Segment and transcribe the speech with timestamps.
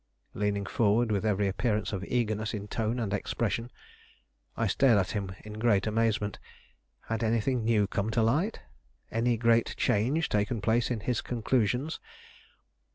[0.33, 3.69] leaning forward with every appearance of eagerness in tone and expression.
[4.57, 6.39] I stared at him in great amazement.
[7.01, 8.61] Had anything new come to light?
[9.11, 11.99] any great change taken place in his conclusions?